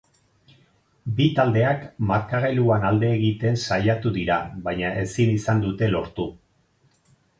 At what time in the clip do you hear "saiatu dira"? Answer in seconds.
3.67-4.39